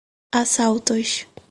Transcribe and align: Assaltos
Assaltos 0.39 1.27